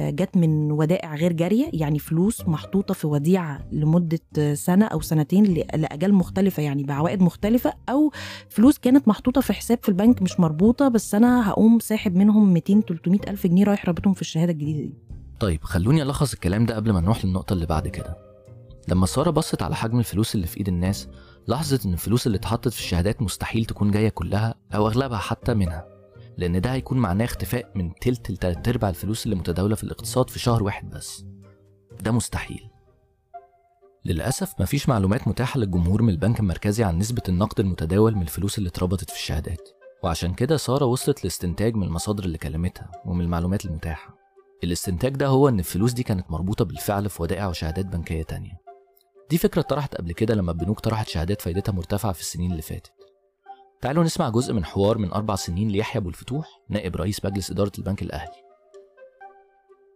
جت 0.10 0.38
من 0.38 0.72
ودائع 0.72 1.16
غير 1.16 1.34
جارية 1.34 1.70
يعني 1.74 2.00
فلوس 2.00 2.48
محطوطة 2.48 2.94
في 2.94 3.08
وديعة 3.08 3.66
لمدة 3.72 4.20
آه، 4.40 4.54
سنة 4.54 4.86
أو 4.86 5.02
سنتين 5.02 5.44
ل- 5.46 5.66
لأجال 5.82 6.14
مختلفة 6.14 6.64
يعني 6.64 6.84
بعوائد 6.84 7.22
مختلفة 7.22 7.74
أو 7.90 8.12
فلوس 8.50 8.78
كانت 8.78 9.08
محطوطة 9.08 9.42
في 9.42 9.54
حساب 9.54 9.80
في 9.82 9.90
البنك 9.90 10.22
مش 10.22 10.40
مربوطة 10.40 10.88
بس 10.88 11.16
أنا 11.16 11.50
هقوم 11.50 11.80
ساحب 11.80 12.16
منهم 12.16 12.54
200 12.54 12.82
300 12.82 13.20
ألف 13.28 13.48
جنيه 13.48 13.64
رايح 13.64 13.86
رابطهم 13.86 14.14
في 14.14 14.22
الشهادة 14.22 14.52
الجديدة 14.52 14.80
دي. 14.80 14.94
طيب 15.40 15.64
خلوني 15.64 16.02
ألخص 16.02 16.34
الكلام 16.34 16.66
ده 16.66 16.76
قبل 16.76 16.92
ما 16.92 17.02
نروح 17.02 17.26
للنقطة 17.26 17.54
اللي 17.54 17.66
بعد 17.66 17.88
كده. 17.88 18.18
لما 18.88 19.06
سارة 19.06 19.30
بصت 19.30 19.62
على 19.64 19.76
حجم 19.76 20.00
الفلوس 20.00 20.36
اللي 20.36 20.48
في 20.48 20.58
إيد 20.58 20.68
الناس 20.68 21.08
لاحظت 21.48 21.86
إن 21.86 21.94
الفلوس 21.94 22.28
اللي 22.28 22.36
اتحطت 22.38 22.68
في 22.74 22.80
الشهادات 22.80 23.22
مستحيل 23.22 23.66
تكون 23.66 23.92
جاية 23.92 24.10
كلها 24.10 24.56
أو 24.76 24.88
أغلبها 24.88 25.18
حتى 25.18 25.54
منها. 25.54 25.86
لأن 26.38 26.62
ده 26.62 26.74
هيكون 26.74 26.98
معناه 26.98 27.26
اختفاء 27.26 27.72
من 27.76 27.96
تلت 27.96 28.32
لتلات 28.32 28.68
أرباع 28.68 28.90
الفلوس 28.90 29.26
اللي 29.26 29.36
متداولة 29.36 29.76
في 29.76 29.84
الاقتصاد 29.84 30.30
في 30.30 30.40
شهر 30.40 30.64
واحد 30.64 30.90
بس. 30.90 31.26
ده 32.02 32.12
مستحيل. 32.12 32.70
للأسف 34.06 34.62
مفيش 34.62 34.90
معلومات 34.90 35.28
متاحة 35.28 35.60
للجمهور 35.60 36.02
من 36.02 36.10
البنك 36.10 36.40
المركزي 36.40 36.84
عن 36.84 36.98
نسبة 36.98 37.22
النقد 37.30 37.60
المتداول 37.60 38.16
من 38.16 38.22
الفلوس 38.22 38.58
اللي 38.58 38.70
اتربطت 38.70 39.10
في 39.10 39.16
الشهادات. 39.16 39.70
وعشان 40.04 40.34
كده 40.34 40.58
سارة 40.58 40.86
وصلت 40.86 41.24
لاستنتاج 41.24 41.76
من 41.76 41.84
المصادر 41.84 42.24
اللي 42.24 42.38
كلمتها 42.38 42.92
ومن 43.06 43.22
المعلومات 43.22 43.66
المتاحة. 43.66 44.16
الاستنتاج 44.64 45.16
ده 45.16 45.28
هو 45.28 45.50
إن 45.50 45.60
الفلوس 45.60 45.94
دي 45.94 46.04
كانت 46.04 46.32
مربوطة 46.32 46.66
بالفعل 46.66 47.10
في 47.10 47.22
ودائع 47.22 47.48
وشهادات 47.48 47.86
بنكية 47.86 48.24
تانية. 48.24 48.62
دي 49.30 49.38
فكرة 49.38 49.62
طرحت 49.62 49.96
قبل 49.96 50.12
كده 50.12 50.36
لما 50.36 50.52
البنوك 50.52 50.80
طرحت 50.80 51.08
شهادات 51.10 51.42
فايدتها 51.42 51.72
مرتفعة 51.74 52.12
في 52.14 52.20
السنين 52.22 52.52
اللي 52.52 52.62
فاتت. 52.62 52.92
تعالوا 53.86 54.04
نسمع 54.04 54.30
جزء 54.30 54.54
من 54.54 54.66
حوار 54.66 54.98
من 54.98 55.12
أربع 55.12 55.36
سنين 55.36 55.68
ليحيى 55.68 56.02
أبو 56.02 56.10
الفتوح 56.10 56.62
نائب 56.70 56.96
رئيس 56.96 57.26
مجلس 57.26 57.52
إدارة 57.52 57.72
البنك 57.78 58.02
الأهلي. 58.02 58.32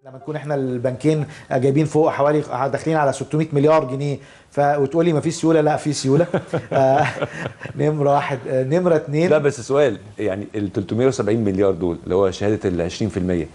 لما 0.05 0.17
نكون 0.17 0.35
إحنا 0.35 0.55
البنكين 0.55 1.25
جايبين 1.51 1.85
فوق 1.85 2.09
حوالي 2.09 2.41
داخلين 2.41 2.97
على 2.97 3.13
600 3.13 3.47
مليار 3.53 3.83
جنيه 3.83 4.17
ف 4.51 4.59
وتقول 4.59 5.05
لي 5.05 5.13
ما 5.13 5.19
فيش 5.19 5.33
سيولة؟ 5.35 5.61
لا 5.61 5.77
في 5.77 5.93
سيولة. 5.93 6.27
آه، 6.73 7.05
نمرة 7.79 8.13
واحد. 8.13 8.39
آه، 8.47 8.63
نمرة 8.63 8.95
اثنين 8.95 9.29
لا 9.29 9.37
بس 9.37 9.61
سؤال 9.61 9.97
يعني 10.19 10.47
ال 10.55 10.73
370 10.73 11.37
مليار 11.43 11.71
دول 11.71 11.97
اللي 12.03 12.15
هو 12.15 12.31
شهادة 12.31 12.69
ال 12.69 12.91
20% 12.91 13.47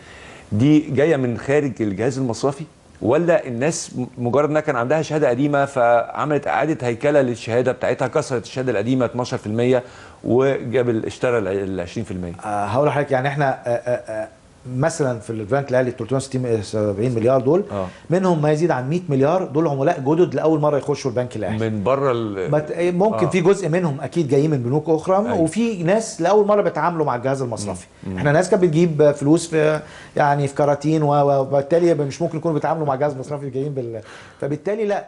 دي 0.52 0.80
جاية 0.80 1.16
من 1.16 1.38
خارج 1.38 1.82
الجهاز 1.82 2.18
المصرفي؟ 2.18 2.64
ولا 3.04 3.46
الناس 3.46 3.96
مجرد 4.18 4.48
إنها 4.48 4.60
كان 4.60 4.76
عندها 4.76 5.02
شهادة 5.02 5.28
قديمة 5.28 5.64
فعملت 5.64 6.46
إعادة 6.48 6.86
هيكلة 6.86 7.20
للشهادة 7.22 7.72
بتاعتها 7.72 8.08
كسرت 8.08 8.42
الشهادة 8.42 8.72
القديمة 8.72 9.06
12% 9.06 9.82
وجاب 10.24 11.04
اشترى 11.06 11.38
ال 11.38 11.86
20% 11.88 12.46
آه، 12.46 12.64
هقول 12.66 12.88
لحضرتك 12.88 13.10
يعني 13.12 13.28
إحنا 13.28 13.58
آه، 13.66 13.70
آه، 13.70 14.28
مثلا 14.66 15.20
في 15.20 15.30
البنك 15.30 15.70
الأهلي 15.70 15.90
360 15.90 17.10
مليار 17.14 17.40
دول 17.40 17.64
آه. 17.70 17.86
منهم 18.10 18.42
ما 18.42 18.52
يزيد 18.52 18.70
عن 18.70 18.90
100 18.90 19.00
مليار 19.08 19.44
دول 19.44 19.68
عملاء 19.68 20.00
جدد 20.00 20.34
لأول 20.34 20.60
مرة 20.60 20.78
يخشوا 20.78 21.10
البنك 21.10 21.36
الأهلي. 21.36 21.70
من 21.70 21.82
بره 21.84 22.12
ال- 22.12 22.66
ت- 22.66 22.72
ممكن 22.94 23.26
آه. 23.26 23.30
في 23.30 23.40
جزء 23.40 23.68
منهم 23.68 24.00
أكيد 24.00 24.28
جايين 24.28 24.50
من 24.50 24.62
بنوك 24.62 24.88
أخرى 24.90 25.16
أيوة. 25.16 25.40
وفي 25.40 25.82
ناس 25.82 26.20
لأول 26.20 26.46
مرة 26.46 26.62
بيتعاملوا 26.62 27.06
مع 27.06 27.16
الجهاز 27.16 27.42
المصرفي. 27.42 27.86
إحنا 28.16 28.32
ناس 28.32 28.50
كانت 28.50 28.62
بتجيب 28.62 29.10
فلوس 29.12 29.46
في 29.48 29.80
يعني 30.16 30.48
في 30.48 30.54
كراتين 30.54 31.02
وبالتالي 31.02 31.94
مش 31.94 32.22
ممكن 32.22 32.38
يكونوا 32.38 32.54
بيتعاملوا 32.54 32.86
مع 32.86 32.94
الجهاز 32.94 33.12
المصرفي 33.12 33.50
جايين 33.50 33.74
بال 33.74 34.00
فبالتالي 34.40 34.84
لا 34.84 35.06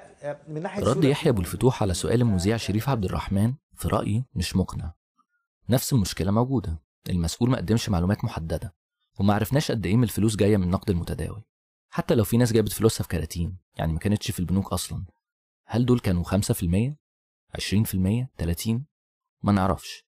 من 0.49 0.63
ناحية 0.63 0.85
رد 0.85 1.05
يحيى 1.05 1.31
أبو 1.33 1.41
الفتوح 1.41 1.83
على 1.83 1.95
سؤال 1.95 2.21
المذيع 2.21 2.57
شريف 2.57 2.89
عبد 2.89 3.05
الرحمن 3.05 3.53
في 3.75 3.89
رأيي 3.89 4.25
مش 4.35 4.57
مقنع. 4.57 4.93
نفس 5.71 5.93
المشكلة 5.93 6.31
موجودة. 6.31 6.79
المسؤول 7.11 7.51
ما 7.51 7.57
قدمش 7.57 7.89
معلومات 7.89 8.25
محددة. 8.25 8.75
وما 9.19 9.35
عرفناش 9.35 9.71
قد 9.71 9.87
إيه 9.87 9.97
من 9.97 10.03
الفلوس 10.05 10.37
جاية 10.37 10.57
من 10.57 10.63
النقد 10.65 10.91
المتداول. 10.91 11.43
حتى 11.91 12.15
لو 12.15 12.25
في 12.25 12.37
ناس 12.37 12.53
جابت 12.53 12.73
فلوسها 12.73 13.03
في 13.03 13.09
كراتين 13.09 13.57
يعني 13.77 13.93
ما 13.93 13.99
كانتش 13.99 14.31
في 14.31 14.41
البنوك 14.41 14.73
أصلا. 14.73 15.05
هل 15.67 15.87
دول 15.87 16.01
كانوا 16.01 16.25
5% 16.25 16.97
20% 17.55 18.29
30 18.39 18.87
ما 19.43 19.53
نعرفش. 19.53 20.07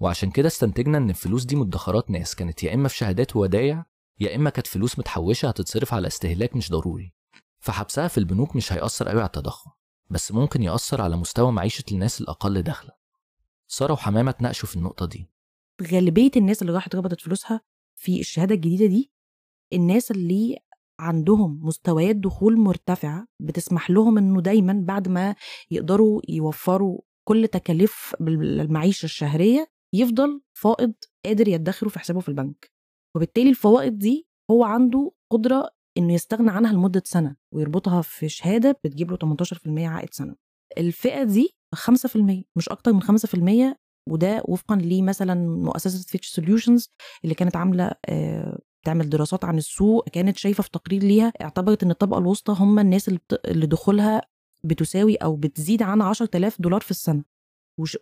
وعشان 0.00 0.30
كده 0.30 0.46
استنتجنا 0.48 0.98
إن 0.98 1.10
الفلوس 1.10 1.44
دي 1.44 1.56
مدخرات 1.56 2.10
ناس 2.10 2.34
كانت 2.34 2.62
يا 2.62 2.74
إما 2.74 2.88
في 2.88 2.96
شهادات 2.96 3.36
وودايع 3.36 3.84
يا 4.20 4.36
إما 4.36 4.50
كانت 4.50 4.66
فلوس 4.66 4.98
متحوشة 4.98 5.48
هتتصرف 5.48 5.94
على 5.94 6.06
استهلاك 6.06 6.56
مش 6.56 6.70
ضروري. 6.70 7.12
فحبسها 7.60 8.08
في 8.08 8.18
البنوك 8.18 8.56
مش 8.56 8.72
هيأثر 8.72 9.08
قوي 9.08 9.20
على 9.20 9.26
التضخم 9.26 9.70
بس 10.10 10.32
ممكن 10.32 10.62
يأثر 10.62 11.02
على 11.02 11.16
مستوى 11.16 11.52
معيشة 11.52 11.84
الناس 11.92 12.20
الأقل 12.20 12.62
دخلا 12.62 12.98
سارة 13.66 13.92
وحمامة 13.92 14.30
اتناقشوا 14.30 14.68
في 14.68 14.76
النقطة 14.76 15.06
دي. 15.06 15.30
غالبية 15.82 16.30
الناس 16.36 16.62
اللي 16.62 16.72
راحت 16.72 16.94
ربطت 16.94 17.20
فلوسها 17.20 17.60
في 17.98 18.20
الشهادة 18.20 18.54
الجديدة 18.54 18.86
دي 18.86 19.10
الناس 19.72 20.10
اللي 20.10 20.58
عندهم 21.00 21.60
مستويات 21.62 22.16
دخول 22.16 22.56
مرتفعة 22.58 23.26
بتسمح 23.42 23.90
لهم 23.90 24.18
إنه 24.18 24.40
دايما 24.40 24.72
بعد 24.86 25.08
ما 25.08 25.34
يقدروا 25.70 26.20
يوفروا 26.28 27.00
كل 27.28 27.48
تكاليف 27.48 28.14
المعيشه 28.20 29.04
الشهرية 29.04 29.66
يفضل 29.94 30.40
فائض 30.52 30.92
قادر 31.24 31.48
يدخره 31.48 31.88
في 31.88 31.98
حسابه 31.98 32.20
في 32.20 32.28
البنك. 32.28 32.70
وبالتالي 33.16 33.50
الفوائد 33.50 33.98
دي 33.98 34.26
هو 34.50 34.64
عنده 34.64 35.12
قدرة 35.32 35.70
إنه 35.98 36.12
يستغنى 36.14 36.50
عنها 36.50 36.72
لمدة 36.72 37.02
سنة 37.04 37.36
ويربطها 37.54 38.02
في 38.02 38.28
شهادة 38.28 38.80
بتجيب 38.84 39.10
له 39.10 39.16
18% 39.16 39.78
عائد 39.78 40.14
سنة. 40.14 40.36
الفئة 40.78 41.22
دي 41.22 41.54
5% 41.76 42.44
مش 42.56 42.68
أكتر 42.68 42.92
من 42.92 43.02
5% 43.02 43.76
وده 44.12 44.42
وفقا 44.44 44.76
لمثلا 44.76 45.34
مؤسسة 45.34 46.04
فيتش 46.08 46.28
سوليوشنز 46.28 46.90
اللي 47.24 47.34
كانت 47.34 47.56
عاملة 47.56 47.90
آه، 48.08 48.58
تعمل 48.84 49.08
دراسات 49.08 49.44
عن 49.44 49.58
السوق 49.58 50.08
كانت 50.08 50.36
شايفة 50.36 50.62
في 50.62 50.70
تقرير 50.70 51.02
ليها 51.02 51.32
اعتبرت 51.42 51.82
إن 51.82 51.90
الطبقة 51.90 52.18
الوسطى 52.18 52.54
هم 52.58 52.78
الناس 52.78 53.08
اللي, 53.08 53.66
دخولها 53.66 54.22
بتساوي 54.64 55.16
أو 55.16 55.36
بتزيد 55.36 55.82
عن 55.82 56.02
10000 56.02 56.60
دولار 56.60 56.80
في 56.80 56.90
السنة. 56.90 57.24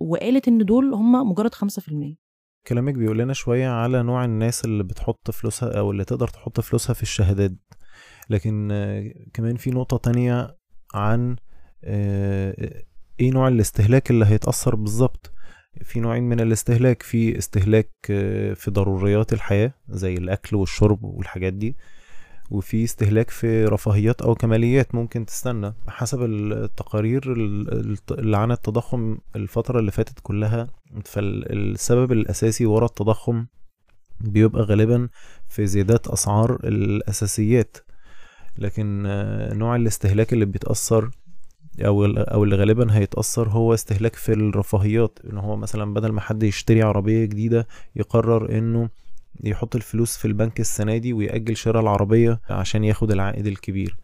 وقالت 0.01 0.49
إن 0.49 0.59
دول 0.59 0.95
هم 0.95 1.31
مجرد 1.31 1.55
5% 1.55 2.17
كلامك 2.67 2.95
بيقول 2.95 3.19
لنا 3.19 3.33
شوية 3.33 3.69
على 3.69 4.03
نوع 4.03 4.25
الناس 4.25 4.65
اللي 4.65 4.85
بتحط 4.85 5.31
فلوسها 5.31 5.79
أو 5.79 5.91
اللي 5.91 6.05
تقدر 6.05 6.29
تحط 6.29 6.61
فلوسها 6.61 6.95
في 6.95 7.03
الشهادات 7.03 7.53
لكن 8.31 8.69
آه، 8.73 9.13
كمان 9.33 9.57
في 9.57 9.71
نقطة 9.71 9.97
تانية 9.97 10.57
عن 10.95 11.37
آه، 11.85 12.85
إيه 13.21 13.31
نوع 13.31 13.49
الاستهلاك 13.49 14.11
اللي 14.11 14.27
هيتأثر 14.27 14.75
بالظبط 14.75 15.33
في 15.85 16.00
نوعين 16.00 16.23
من 16.28 16.40
الاستهلاك 16.40 17.02
في 17.02 17.38
استهلاك 17.38 17.90
آه، 18.11 18.54
في 18.54 18.71
ضروريات 18.71 19.33
الحياة 19.33 19.73
زي 19.88 20.14
الأكل 20.14 20.56
والشرب 20.56 21.04
والحاجات 21.04 21.52
دي 21.52 21.76
وفي 22.50 22.85
استهلاك 22.85 23.30
في 23.30 23.64
رفاهيات 23.64 24.23
أو 24.23 24.35
كماليات 24.35 24.95
ممكن 24.95 25.26
تستنى. 25.26 25.75
حسب 25.88 26.23
التقارير 26.23 27.33
ال- 27.33 27.97
اللي 28.11 28.37
عن 28.37 28.52
التضخم 28.52 29.18
الفترة 29.37 29.78
اللي 29.78 29.90
فاتت 29.90 30.18
كلها 30.23 30.68
فالسبب 31.04 32.12
الأساسي 32.12 32.66
ورا 32.66 32.87
التضخم 32.87 33.47
بيبقى 34.21 34.62
غالبا 34.62 35.09
في 35.49 35.66
زيادات 35.66 36.09
أسعار 36.09 36.54
الأساسيات. 36.64 37.76
لكن 38.59 39.04
آه، 39.06 39.54
نوع 39.54 39.76
الاستهلاك 39.76 40.33
اللي 40.33 40.45
بيتأثر 40.45 41.11
أو 41.80 42.04
أو 42.04 42.45
اللي 42.45 42.56
غالبا 42.56 42.97
هيتأثر 42.97 43.49
هو 43.49 43.75
استهلاك 43.75 44.14
في 44.16 44.33
الرفاهيات 44.33 45.18
إن 45.30 45.38
هو 45.38 45.56
مثلا 45.56 45.95
بدل 45.95 46.12
ما 46.12 46.21
حد 46.21 46.42
يشتري 46.42 46.83
عربية 46.83 47.25
جديدة 47.25 47.66
يقرر 47.97 48.59
إنه 48.59 48.88
يحط 49.45 49.76
الفلوس 49.76 50.16
في 50.16 50.25
البنك 50.25 50.61
السنة 50.61 50.97
دي 50.97 51.12
ويأجل 51.12 51.56
شراء 51.56 51.83
العربية 51.83 52.40
عشان 52.50 52.85
ياخد 52.85 53.11
العائد 53.11 53.47
الكبير. 53.47 53.97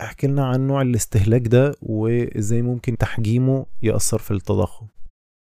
احكي 0.00 0.26
لنا 0.26 0.46
عن 0.46 0.66
نوع 0.66 0.82
الاستهلاك 0.82 1.48
ده 1.48 1.74
وإزاي 1.82 2.62
ممكن 2.62 2.96
تحجيمه 2.96 3.66
يأثر 3.82 4.18
في 4.18 4.30
التضخم. 4.30 4.86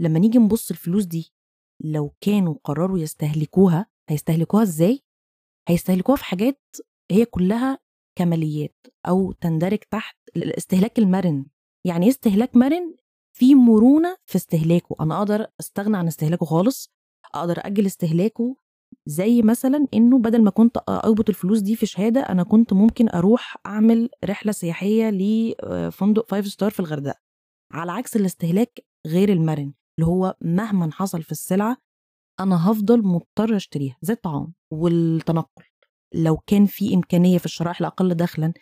لما 0.01 0.19
نيجي 0.19 0.37
نبص 0.37 0.71
الفلوس 0.71 1.05
دي 1.05 1.33
لو 1.83 2.13
كانوا 2.21 2.55
قرروا 2.63 2.99
يستهلكوها 2.99 3.85
هيستهلكوها 4.09 4.63
إزاي؟ 4.63 5.01
هيستهلكوها 5.67 6.17
في 6.17 6.25
حاجات 6.25 6.61
هي 7.11 7.25
كلها 7.25 7.79
كماليات 8.17 8.87
أو 9.07 9.31
تندرج 9.31 9.77
تحت 9.77 10.17
الاستهلاك 10.35 10.99
المرن. 10.99 11.45
يعني 11.85 12.05
إيه 12.05 12.11
استهلاك 12.11 12.55
مرن؟ 12.55 12.95
في 13.37 13.55
مرونة 13.55 14.17
في 14.25 14.35
استهلاكه. 14.35 14.95
أنا 14.99 15.17
أقدر 15.17 15.47
أستغنى 15.59 15.97
عن 15.97 16.07
استهلاكه 16.07 16.45
خالص. 16.45 16.91
أقدر 17.35 17.59
أجل 17.59 17.85
استهلاكه 17.85 18.55
زي 19.05 19.41
مثلا 19.41 19.87
إنه 19.93 20.19
بدل 20.19 20.43
ما 20.43 20.49
كنت 20.49 20.77
اربط 20.89 21.29
الفلوس 21.29 21.59
دي 21.59 21.75
في 21.75 21.85
شهادة 21.85 22.21
أنا 22.21 22.43
كنت 22.43 22.73
ممكن 22.73 23.09
أروح 23.09 23.57
أعمل 23.65 24.09
رحلة 24.25 24.51
سياحية 24.51 25.09
لفندق 25.09 26.29
five 26.29 26.47
star 26.47 26.71
في 26.71 26.79
الغردقة. 26.79 27.19
على 27.71 27.91
عكس 27.91 28.15
الاستهلاك 28.15 28.85
غير 29.07 29.29
المرن 29.29 29.73
اللي 29.99 30.07
هو 30.07 30.37
مهما 30.41 30.91
حصل 30.91 31.23
في 31.23 31.31
السلعة 31.31 31.77
أنا 32.39 32.71
هفضل 32.71 33.03
مضطر 33.03 33.55
أشتريها. 33.55 33.97
زي 34.01 34.13
الطعام 34.13 34.53
والتنقل. 34.73 35.63
لو 36.13 36.37
كان 36.37 36.65
في 36.65 36.93
إمكانية 36.95 37.37
في 37.37 37.45
الشرائح 37.45 37.79
الأقل 37.79 38.13
دخلا 38.15 38.53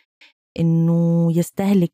إنه 0.58 1.28
يستهلك 1.38 1.92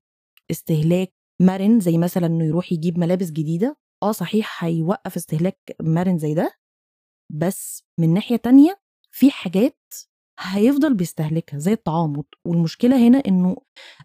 استهلاك 0.50 1.12
مرن 1.42 1.80
زي 1.80 1.98
مثلا 1.98 2.26
إنه 2.26 2.44
يروح 2.44 2.72
يجيب 2.72 2.98
ملابس 2.98 3.30
جديدة 3.30 3.76
آه 4.02 4.12
صحيح 4.12 4.64
هيوقف 4.64 5.16
استهلاك 5.16 5.58
مرن 5.82 6.18
زي 6.18 6.34
ده 6.34 6.52
بس 7.32 7.84
من 8.00 8.14
ناحية 8.14 8.36
تانية 8.36 8.80
في 9.10 9.30
حاجات 9.30 9.78
هيفضل 10.40 10.94
بيستهلكها 10.94 11.58
زي 11.58 11.72
الطعام 11.72 12.22
والمشكلة 12.46 13.08
هنا 13.08 13.22
إنه 13.28 13.56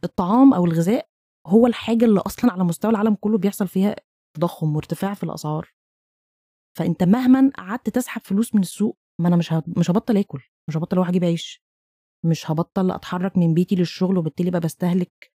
الطعام 0.03 0.53
أو 0.53 0.65
الغذاء 0.65 1.07
هو 1.47 1.67
الحاجة 1.67 2.05
اللي 2.05 2.19
أصلا 2.19 2.51
على 2.53 2.63
مستوى 2.63 2.91
العالم 2.91 3.15
كله 3.15 3.37
بيحصل 3.37 3.67
فيها 3.67 3.95
تضخم 4.35 4.75
وارتفاع 4.75 5.13
في 5.13 5.23
الأسعار. 5.23 5.73
فأنت 6.77 7.03
مهما 7.03 7.51
قعدت 7.57 7.89
تسحب 7.89 8.21
فلوس 8.21 8.55
من 8.55 8.61
السوق 8.61 8.97
ما 9.21 9.27
أنا 9.27 9.35
مش 9.35 9.53
مش 9.77 9.91
هبطل 9.91 10.17
آكل. 10.17 10.41
مش 10.67 10.77
هبطل 10.77 10.95
أروح 10.97 11.09
أجيب 11.09 11.23
عيش. 11.23 11.63
مش 12.25 12.51
هبطل 12.51 12.91
أتحرك 12.91 13.37
من 13.37 13.53
بيتي 13.53 13.75
للشغل 13.75 14.17
وبالتالي 14.17 14.51
بقى 14.51 14.59
بستهلك 14.61 15.31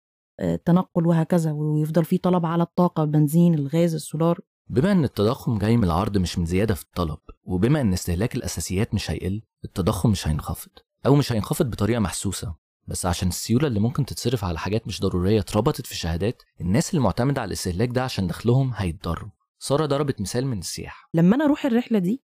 تنقل 0.65 1.07
وهكذا 1.07 1.51
ويفضل 1.51 2.05
في 2.05 2.17
طلب 2.17 2.45
على 2.45 2.63
الطاقة 2.63 3.03
البنزين 3.03 3.53
الغاز 3.53 3.93
السولار. 3.93 4.39
بما 4.69 4.91
إن 4.91 5.03
التضخم 5.03 5.57
جاي 5.57 5.77
من 5.77 5.83
العرض 5.83 6.17
مش 6.17 6.39
من 6.39 6.45
زيادة 6.45 6.73
في 6.73 6.83
الطلب 6.83 7.17
وبما 7.43 7.81
إن 7.81 7.93
استهلاك 7.93 8.35
الأساسيات 8.35 8.93
مش 8.93 9.11
هيقل 9.11 9.41
التضخم 9.65 10.09
مش 10.09 10.27
هينخفض 10.27 10.71
أو 11.05 11.15
مش 11.15 11.31
هينخفض 11.31 11.69
بطريقة 11.69 11.99
محسوسة. 11.99 12.55
بس 12.87 13.05
عشان 13.05 13.27
السيولة 13.27 13.67
اللي 13.67 13.79
ممكن 13.79 14.05
تتصرف 14.05 14.43
على 14.43 14.59
حاجات 14.59 14.87
مش 14.87 15.01
ضرورية 15.01 15.39
اتربطت 15.39 15.85
في 15.85 15.95
شهادات 15.95 16.41
الناس 16.61 16.89
اللي 16.89 17.01
معتمده 17.01 17.41
على 17.41 17.47
الاستهلاك 17.47 17.89
ده 17.89 18.03
عشان 18.03 18.27
دخلهم 18.27 18.71
هيتضروا. 18.75 19.29
سارة 19.59 19.85
ضربت 19.85 20.21
مثال 20.21 20.47
من 20.47 20.59
السياحة. 20.59 21.09
لما 21.13 21.35
أنا 21.35 21.45
أروح 21.45 21.65
الرحلة 21.65 21.99
دي 21.99 22.23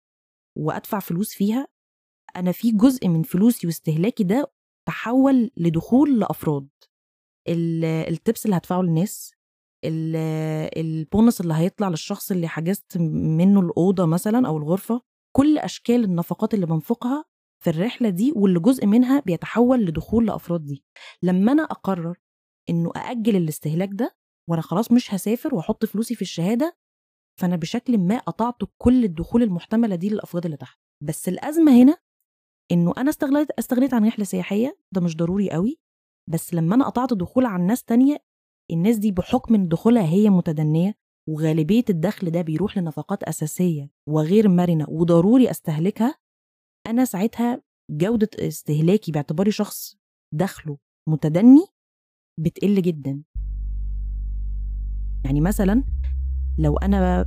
وأدفع 0.57 0.99
فلوس 0.99 1.33
فيها 1.33 1.67
أنا 2.35 2.51
في 2.51 2.71
جزء 2.71 3.07
من 3.07 3.23
فلوسي 3.23 3.67
واستهلاكي 3.67 4.23
ده 4.23 4.51
تحول 4.87 5.51
لدخول 5.57 6.19
لأفراد. 6.19 6.67
التبس 7.47 8.45
اللي 8.45 8.57
هدفعه 8.57 8.81
للناس 8.81 9.33
البونص 10.77 11.41
اللي 11.41 11.53
هيطلع 11.53 11.89
للشخص 11.89 12.31
اللي 12.31 12.47
حجزت 12.47 12.97
منه 12.97 13.59
الأوضة 13.59 14.05
مثلا 14.05 14.47
أو 14.47 14.57
الغرفة 14.57 15.01
كل 15.35 15.57
أشكال 15.57 16.03
النفقات 16.03 16.53
اللي 16.53 16.65
بنفقها 16.65 17.25
في 17.63 17.69
الرحلة 17.69 18.09
دي 18.09 18.33
واللي 18.35 18.59
جزء 18.59 18.85
منها 18.85 19.19
بيتحول 19.19 19.85
لدخول 19.85 20.25
لأفراد 20.27 20.65
دي. 20.65 20.83
لما 21.23 21.51
أنا 21.51 21.63
أقرر 21.63 22.17
إنه 22.69 22.91
أأجل 22.95 23.35
الاستهلاك 23.35 23.89
ده 23.93 24.15
وأنا 24.49 24.61
خلاص 24.61 24.91
مش 24.91 25.13
هسافر 25.13 25.55
وأحط 25.55 25.85
فلوسي 25.85 26.15
في 26.15 26.21
الشهادة 26.21 26.77
فأنا 27.39 27.55
بشكل 27.55 27.97
ما 27.97 28.17
قطعت 28.19 28.55
كل 28.77 29.03
الدخول 29.03 29.43
المحتملة 29.43 29.95
دي 29.95 30.09
للأفراد 30.09 30.45
اللي 30.45 30.57
تحت. 30.57 30.79
بس 31.03 31.29
الأزمة 31.29 31.83
هنا 31.83 31.97
إنه 32.71 32.93
أنا 32.97 33.09
استغليت 33.09 33.51
استغنيت 33.51 33.93
عن 33.93 34.05
رحلة 34.05 34.25
سياحية 34.25 34.77
ده 34.91 35.01
مش 35.01 35.17
ضروري 35.17 35.51
قوي 35.51 35.79
بس 36.29 36.53
لما 36.53 36.75
أنا 36.75 36.85
قطعت 36.85 37.13
دخول 37.13 37.45
عن 37.45 37.65
ناس 37.67 37.83
تانية 37.83 38.17
الناس 38.71 38.97
دي 38.97 39.11
بحكم 39.11 39.55
إن 39.55 39.67
دخولها 39.67 40.03
هي 40.05 40.29
متدنية 40.29 40.95
وغالبية 41.29 41.83
الدخل 41.89 42.31
ده 42.31 42.41
بيروح 42.41 42.77
لنفقات 42.77 43.23
أساسية 43.23 43.89
وغير 44.07 44.49
مرنة 44.49 44.85
وضروري 44.89 45.51
أستهلكها 45.51 46.15
أنا 46.87 47.05
ساعتها 47.05 47.61
جودة 47.91 48.29
استهلاكي 48.39 49.11
باعتباري 49.11 49.51
شخص 49.51 49.95
دخله 50.33 50.77
متدني 51.09 51.65
بتقل 52.39 52.81
جدا. 52.81 53.23
يعني 55.25 55.41
مثلا 55.41 55.83
لو 56.57 56.77
أنا 56.77 57.25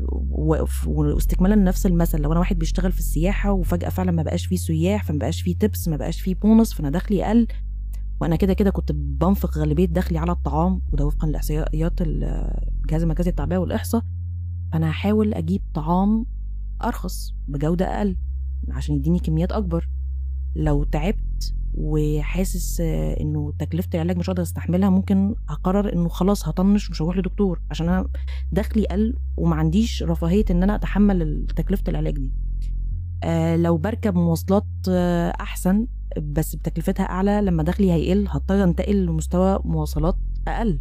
واستكمالا 0.86 1.54
لنفس 1.54 1.86
المثل 1.86 2.20
لو 2.20 2.32
أنا 2.32 2.40
واحد 2.40 2.58
بيشتغل 2.58 2.92
في 2.92 2.98
السياحة 2.98 3.52
وفجأة 3.52 3.88
فعلا 3.88 4.10
ما 4.10 4.22
بقاش 4.22 4.46
فيه 4.46 4.56
سياح 4.56 5.04
فما 5.04 5.18
بقاش 5.18 5.42
فيه 5.42 5.58
تبس 5.58 5.88
ما 5.88 5.96
بقاش 5.96 6.20
فيه 6.20 6.34
بونص 6.34 6.74
فأنا 6.74 6.90
دخلي 6.90 7.24
قل. 7.24 7.46
وأنا 8.20 8.36
كده 8.36 8.52
كده 8.52 8.70
كنت 8.70 8.92
بنفق 8.92 9.58
غالبية 9.58 9.86
دخلي 9.86 10.18
على 10.18 10.32
الطعام 10.32 10.82
وده 10.92 11.06
وفقا 11.06 11.28
لإحصائيات 11.28 11.92
الجهاز 12.00 13.02
المركزي 13.02 13.30
للتعبئه 13.30 13.56
والإحصاء. 13.58 14.02
فأنا 14.72 14.90
هحاول 14.90 15.34
أجيب 15.34 15.62
طعام 15.74 16.26
أرخص 16.84 17.34
بجودة 17.48 17.98
أقل 17.98 18.16
عشان 18.68 18.94
يديني 18.94 19.18
كميات 19.18 19.52
أكبر. 19.52 19.88
لو 20.56 20.84
تعبت 20.84 21.54
وحاسس 21.74 22.80
إنه 23.20 23.52
تكلفة 23.58 23.88
العلاج 23.94 24.16
مش 24.16 24.26
قادر 24.26 24.42
أستحملها 24.42 24.90
ممكن 24.90 25.34
أقرر 25.48 25.92
إنه 25.92 26.08
خلاص 26.08 26.48
هطنش 26.48 26.90
مش 26.90 27.02
هروح 27.02 27.16
لدكتور 27.16 27.60
عشان 27.70 27.88
أنا 27.88 28.06
دخلي 28.52 28.86
قل 28.86 29.14
وما 29.36 29.56
عنديش 29.56 30.02
رفاهية 30.02 30.44
إن 30.50 30.62
أنا 30.62 30.74
أتحمل 30.74 31.46
تكلفة 31.56 31.82
العلاج 31.88 32.14
دي. 32.14 32.32
آه 33.24 33.56
لو 33.56 33.76
بركب 33.76 34.14
مواصلات 34.14 34.66
آه 34.88 35.30
أحسن 35.40 35.86
بس 36.22 36.56
بتكلفتها 36.56 37.04
أعلى 37.04 37.40
لما 37.40 37.62
دخلي 37.62 37.92
هيقل 37.92 38.26
هضطر 38.28 38.64
أنتقل 38.64 39.06
لمستوى 39.06 39.58
مواصلات 39.64 40.16
أقل. 40.48 40.80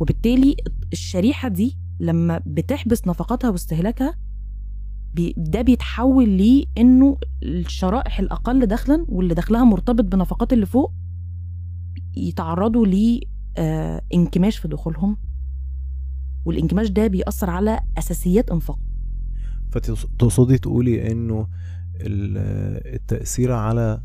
وبالتالي 0.00 0.56
الشريحة 0.92 1.48
دي 1.48 1.78
لما 2.00 2.42
بتحبس 2.46 3.06
نفقاتها 3.06 3.50
واستهلاكها 3.50 4.14
بي 5.14 5.34
ده 5.36 5.62
بيتحول 5.62 6.28
ليه 6.28 6.64
إنه 6.78 7.18
الشرائح 7.42 8.18
الأقل 8.20 8.66
دخلا 8.66 9.06
واللي 9.08 9.34
دخلها 9.34 9.64
مرتبط 9.64 10.04
بنفقات 10.04 10.52
اللي 10.52 10.66
فوق 10.66 10.92
يتعرضوا 12.16 12.86
ل 12.86 13.20
آه 13.56 14.02
انكماش 14.14 14.56
في 14.58 14.68
دخولهم. 14.68 15.16
والانكماش 16.44 16.88
ده 16.88 17.06
بيأثر 17.06 17.50
على 17.50 17.80
أساسيات 17.98 18.50
انفاقهم 18.50 18.84
فتقصدي 19.72 20.58
تقولي 20.58 21.12
إنه 21.12 21.48
ال- 22.00 22.94
التأثير 22.94 23.52
على 23.52 24.02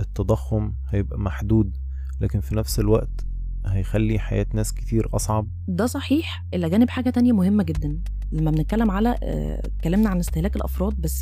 التضخم 0.00 0.72
هيبقى 0.88 1.18
محدود 1.18 1.76
لكن 2.20 2.40
في 2.40 2.54
نفس 2.54 2.80
الوقت 2.80 3.26
هيخلي 3.66 4.18
حياة 4.18 4.46
ناس 4.54 4.72
كتير 4.74 5.08
أصعب؟ 5.16 5.48
ده 5.68 5.86
صحيح. 5.86 6.44
إلا 6.54 6.68
جانب 6.68 6.90
حاجة 6.90 7.10
تانية 7.10 7.32
مهمة 7.32 7.62
جدا. 7.62 7.98
لما 8.32 8.50
بنتكلم 8.50 8.90
على 8.90 9.16
آه، 9.22 9.62
اتكلمنا 9.64 10.08
عن 10.08 10.18
استهلاك 10.18 10.56
الأفراد 10.56 11.00
بس 11.00 11.20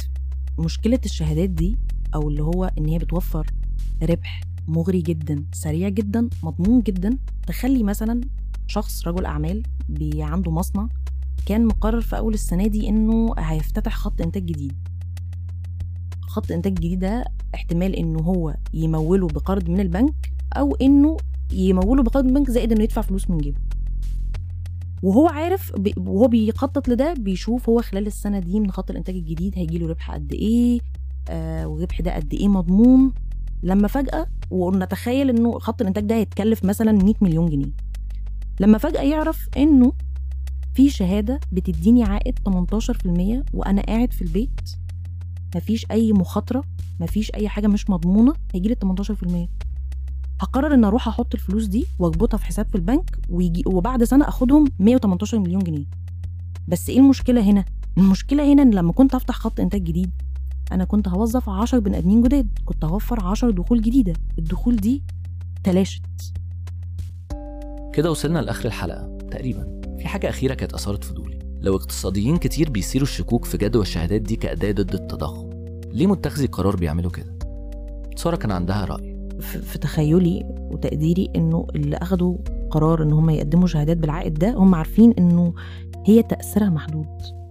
مشكلة 0.58 1.00
الشهادات 1.04 1.50
دي 1.50 1.76
أو 2.14 2.28
اللي 2.28 2.42
هو 2.42 2.70
إن 2.78 2.86
هي 2.88 2.98
بتوفر 2.98 3.46
ربح 4.02 4.40
مغري 4.68 5.00
جدا 5.02 5.44
سريع 5.52 5.88
جدا 5.88 6.28
مضمون 6.42 6.80
جدا 6.80 7.18
تخلي 7.46 7.82
مثلا 7.82 8.20
شخص 8.66 9.06
رجل 9.06 9.24
أعمال 9.26 9.62
بي 9.88 10.22
عنده 10.22 10.50
مصنع 10.50 10.88
كان 11.46 11.66
مقرر 11.66 12.00
في 12.00 12.16
أول 12.18 12.34
السنة 12.34 12.66
دي 12.66 12.88
إنه 12.88 13.34
هيفتتح 13.38 13.94
خط 13.96 14.20
إنتاج 14.20 14.44
جديد. 14.46 14.72
خط 16.20 16.52
إنتاج 16.52 16.74
جديد 16.74 16.98
ده 16.98 17.24
احتمال 17.54 17.96
إنه 17.96 18.18
هو 18.18 18.56
يموله 18.74 19.26
بقرض 19.26 19.68
من 19.70 19.80
البنك 19.80 20.32
أو 20.56 20.74
إنه 20.74 21.16
يموله 21.52 22.02
بقرض 22.02 22.24
من 22.24 22.30
البنك 22.30 22.50
زائد 22.50 22.72
إنه 22.72 22.82
يدفع 22.82 23.02
فلوس 23.02 23.30
من 23.30 23.38
جيبه. 23.38 23.58
وهو 25.02 25.26
عارف 25.28 25.72
وهو 25.96 26.28
بيخطط 26.28 26.88
لده 26.88 27.14
بيشوف 27.14 27.68
هو 27.68 27.82
خلال 27.82 28.06
السنة 28.06 28.38
دي 28.38 28.60
من 28.60 28.70
خط 28.70 28.90
الإنتاج 28.90 29.14
الجديد 29.14 29.52
هيجي 29.58 29.78
له 29.78 29.88
ربح 29.88 30.10
قد 30.10 30.32
إيه 30.32 30.80
آه 31.28 31.66
والربح 31.66 32.00
ده 32.00 32.14
قد 32.16 32.34
إيه 32.34 32.48
مضمون. 32.48 33.12
لما 33.62 33.88
فجأة 33.88 34.26
ونتخيل 34.50 35.30
إنه 35.30 35.58
خط 35.58 35.80
الإنتاج 35.80 36.04
ده 36.04 36.14
هيتكلف 36.14 36.64
مثلا 36.64 36.92
100 36.92 37.14
مليون 37.20 37.50
جنيه. 37.50 37.72
لما 38.60 38.78
فجأة 38.78 39.02
يعرف 39.02 39.48
إنه 39.56 39.92
في 40.74 40.90
شهادة 40.90 41.40
بتديني 41.52 42.02
عائد 42.04 42.38
18% 42.38 43.44
وأنا 43.54 43.82
قاعد 43.82 44.12
في 44.12 44.22
البيت 44.22 44.60
مفيش 45.56 45.86
أي 45.90 46.12
مخاطرة 46.12 46.64
مفيش 47.00 47.30
أي 47.34 47.48
حاجة 47.48 47.66
مش 47.66 47.90
مضمونة 47.90 48.32
هيجي 48.54 48.68
لي 48.68 48.76
18% 49.04 49.69
هقرر 50.40 50.74
إن 50.74 50.84
أروح 50.84 51.08
أحط 51.08 51.34
الفلوس 51.34 51.64
دي 51.64 51.86
واظبطها 51.98 52.38
في 52.38 52.44
حساب 52.44 52.66
في 52.68 52.74
البنك 52.74 53.18
ويجي 53.28 53.62
وبعد 53.66 54.04
سنة 54.04 54.28
أخدهم 54.28 54.64
118 54.78 55.38
مليون 55.38 55.64
جنيه. 55.64 55.84
بس 56.68 56.88
إيه 56.90 56.98
المشكلة 56.98 57.40
هنا؟ 57.40 57.64
المشكلة 57.98 58.52
هنا 58.52 58.62
إن 58.62 58.70
لما 58.70 58.92
كنت 58.92 59.14
هفتح 59.14 59.34
خط 59.34 59.60
إنتاج 59.60 59.82
جديد 59.82 60.10
أنا 60.72 60.84
كنت 60.84 61.08
هوظف 61.08 61.48
10 61.48 61.78
بني 61.78 61.98
آدمين 61.98 62.22
جداد. 62.22 62.58
كنت 62.64 62.84
هوفر 62.84 63.24
10 63.26 63.50
دخول 63.50 63.82
جديدة. 63.82 64.12
الدخول 64.38 64.76
دي 64.76 65.02
تلاشت. 65.64 66.02
كده 67.92 68.10
وصلنا 68.10 68.38
لآخر 68.38 68.64
الحلقة 68.64 69.18
تقريبا. 69.30 69.80
في 69.98 70.08
حاجة 70.08 70.28
أخيرة 70.28 70.54
كانت 70.54 70.72
أثارت 70.74 71.04
فضولي. 71.04 71.38
لو 71.60 71.76
اقتصاديين 71.76 72.36
كتير 72.36 72.70
بيثيروا 72.70 73.06
الشكوك 73.06 73.44
في 73.44 73.56
جدوى 73.56 73.82
الشهادات 73.82 74.20
دي 74.20 74.36
كأداة 74.36 74.72
ضد 74.72 74.94
التضخم 74.94 75.50
ليه 75.92 76.06
متخذي 76.06 76.44
القرار 76.44 76.76
بيعملوا 76.76 77.10
كده؟ 77.10 77.38
سارة 78.16 78.36
كان 78.36 78.50
عندها 78.50 78.84
رأي. 78.84 79.09
في 79.40 79.78
تخيلي 79.78 80.46
وتقديري 80.70 81.30
إنه 81.36 81.66
اللي 81.74 81.96
أخدوا 81.96 82.36
قرار 82.70 83.02
إن 83.02 83.12
هم 83.12 83.30
يقدموا 83.30 83.66
شهادات 83.66 83.96
بالعائد 83.96 84.34
ده 84.34 84.54
هم 84.54 84.74
عارفين 84.74 85.14
إنه 85.18 85.54
هي 86.06 86.22
تأثيرها 86.22 86.70
محدود. 86.70 87.06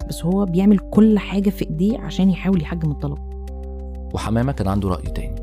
بس 0.10 0.26
هو 0.26 0.46
بيعمل 0.46 0.80
كل 0.80 1.20
حاجة 1.20 1.50
في 1.50 1.66
إيديه 1.70 2.00
عشان 2.00 2.30
يحاول 2.30 2.62
يحجم 2.62 2.92
الطلب. 2.92 3.18
وحمامة 4.14 4.52
كان 4.52 4.68
عنده 4.68 4.90
رأي 4.90 5.12
تاني. 5.12 5.36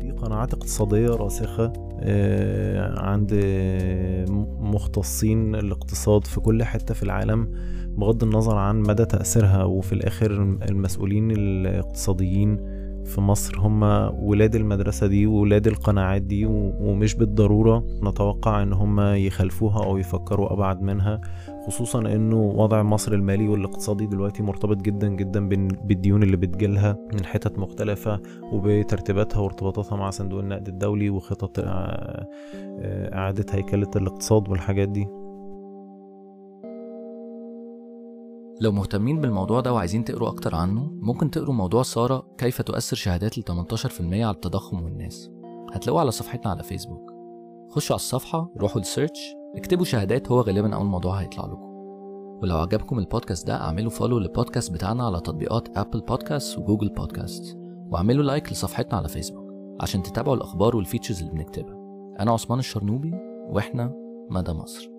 في 0.00 0.10
قناعات 0.10 0.54
اقتصادية 0.54 1.08
راسخة 1.08 1.72
آه، 2.00 3.00
عند 3.00 3.40
آه، 3.44 4.24
مختصين 4.60 5.54
الاقتصاد 5.54 6.26
في 6.26 6.40
كل 6.40 6.64
حتة 6.64 6.94
في 6.94 7.02
العالم 7.02 7.48
بغض 7.96 8.22
النظر 8.22 8.56
عن 8.56 8.80
مدى 8.80 9.04
تأثيرها 9.04 9.64
وفي 9.64 9.92
الآخر 9.92 10.30
المسؤولين 10.68 11.30
الاقتصاديين 11.30 12.73
في 13.04 13.20
مصر 13.20 13.58
هم 13.58 13.82
ولاد 14.24 14.54
المدرسة 14.54 15.06
دي 15.06 15.26
وولاد 15.26 15.66
القناعات 15.66 16.22
دي 16.22 16.46
ومش 16.46 17.14
بالضرورة 17.14 17.84
نتوقع 18.02 18.62
إن 18.62 18.72
هم 18.72 19.00
يخالفوها 19.00 19.84
أو 19.84 19.98
يفكروا 19.98 20.52
أبعد 20.52 20.82
منها 20.82 21.20
خصوصا 21.66 21.98
إنه 21.98 22.36
وضع 22.42 22.82
مصر 22.82 23.12
المالي 23.12 23.48
والاقتصادي 23.48 24.06
دلوقتي 24.06 24.42
مرتبط 24.42 24.76
جدا 24.76 25.08
جدا 25.08 25.48
بال- 25.48 25.76
بالديون 25.84 26.22
اللي 26.22 26.36
بتجيلها 26.36 26.96
من 27.14 27.24
حتت 27.24 27.58
مختلفة 27.58 28.20
وبترتيباتها 28.52 29.40
وارتباطاتها 29.40 29.96
مع 29.96 30.10
صندوق 30.10 30.40
النقد 30.40 30.68
الدولي 30.68 31.10
وخطط 31.10 31.58
آه، 31.58 31.64
آه، 32.80 33.14
إعادة 33.14 33.46
هيكلة 33.50 33.90
الاقتصاد 33.96 34.48
والحاجات 34.48 34.88
دي. 34.88 35.06
لو 38.60 38.72
مهتمين 38.72 39.20
بالموضوع 39.20 39.60
ده 39.60 39.72
وعايزين 39.72 40.04
تقروا 40.04 40.28
أكتر 40.28 40.54
عنه 40.54 40.90
ممكن 41.00 41.30
تقروا 41.30 41.54
موضوع 41.54 41.82
سارة 41.82 42.26
كيف 42.38 42.62
تؤثر 42.62 42.96
شهادات 42.96 43.38
ال 43.38 43.44
18% 43.44 44.00
على 44.00 44.30
التضخم 44.30 44.84
والناس. 44.84 45.30
هتلاقوه 45.72 46.00
على 46.00 46.10
صفحتنا 46.10 46.50
على 46.50 46.62
فيسبوك 46.62 47.10
خشوا 47.70 47.94
على 47.94 48.00
الصفحة 48.00 48.52
روحوا 48.56 48.80
ل 48.80 48.88
search 48.88 49.34
اكتبوا 49.56 49.84
شهادات 49.84 50.28
هو 50.30 50.40
غالبا 50.40 50.74
أول 50.74 50.86
موضوع 50.86 51.14
هيطلع 51.14 51.46
لكم. 51.46 51.74
ولو 52.42 52.56
عجبكم 52.56 52.98
البودكاست 52.98 53.46
ده 53.46 53.60
اعملوا 53.60 53.90
follow 53.90 54.18
للبودكاست 54.18 54.72
بتاعنا 54.72 55.06
على 55.06 55.20
تطبيقات 55.20 55.78
Apple 55.78 56.00
Podcast 56.00 56.58
و 56.58 56.62
Google 56.62 56.88
Podcast 56.88 57.58
واعملوا 57.90 58.24
like 58.24 58.52
لصفحتنا 58.52 58.98
على 58.98 59.08
فيسبوك 59.08 59.44
عشان 59.80 60.02
تتابعوا 60.02 60.36
الأخبار 60.36 60.76
وال 60.76 60.85
features 60.85 61.20
اللي 61.20 61.32
بنكتبها. 61.32 61.76
أنا 62.20 62.32
عثمان 62.32 62.58
الشرنوبي 62.58 63.14
وإحنا 63.50 63.92
مدى 64.30 64.52
مصر. 64.52 64.93